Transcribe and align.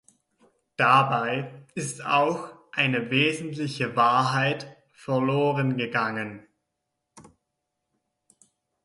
Dabei 0.77 1.63
ist 1.75 2.03
auch 2.03 2.51
eine 2.71 3.11
wesentliche 3.11 3.95
Wahrheit 3.95 4.75
verloren 4.91 5.77
gegangen. 5.77 6.47